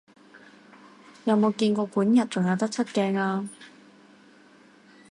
[1.25, 3.47] 有冇見過管軼仲有得出鏡啊？